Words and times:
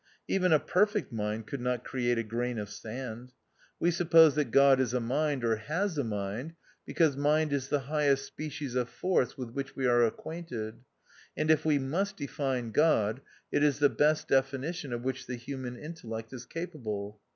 Even 0.27 0.51
a 0.51 0.57
perfect 0.57 1.11
mind 1.13 1.45
could 1.45 1.61
not 1.61 1.83
create 1.83 2.17
a 2.17 2.23
grain 2.23 2.57
of 2.57 2.71
sand. 2.71 3.33
We 3.79 3.91
suppose 3.91 4.33
THE 4.33 4.41
OUTCAST. 4.41 4.53
241 4.53 4.77
that 4.79 4.79
God 4.79 4.83
is 4.83 4.93
a 4.95 4.99
mind, 4.99 5.43
or 5.45 5.55
has 5.57 5.97
a 5.99 6.03
mind, 6.03 6.53
be 6.87 6.93
cause 6.95 7.15
mind 7.15 7.53
is 7.53 7.67
the 7.69 7.81
highest 7.81 8.25
species 8.25 8.73
of 8.73 8.89
force 8.89 9.37
with 9.37 9.51
which 9.51 9.75
we 9.75 9.85
are 9.85 10.03
acquainted; 10.03 10.77
and 11.37 11.51
if 11.51 11.65
we 11.65 11.77
must 11.77 12.17
define 12.17 12.71
God, 12.71 13.21
it 13.51 13.61
is 13.63 13.77
the 13.77 13.89
best 13.89 14.27
definition 14.29 14.91
of 14.91 15.03
which 15.03 15.27
the 15.27 15.35
human 15.35 15.77
intellect 15.77 16.33
is 16.33 16.47
capable. 16.47 17.19